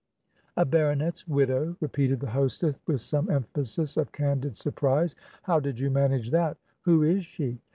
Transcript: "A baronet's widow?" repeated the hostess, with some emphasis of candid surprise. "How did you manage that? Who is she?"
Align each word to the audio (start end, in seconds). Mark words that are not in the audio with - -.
"A 0.57 0.65
baronet's 0.65 1.27
widow?" 1.27 1.77
repeated 1.79 2.21
the 2.21 2.31
hostess, 2.31 2.75
with 2.87 3.01
some 3.01 3.29
emphasis 3.29 3.97
of 3.97 4.11
candid 4.11 4.57
surprise. 4.57 5.13
"How 5.43 5.59
did 5.59 5.77
you 5.79 5.91
manage 5.91 6.31
that? 6.31 6.57
Who 6.85 7.03
is 7.03 7.23
she?" 7.23 7.59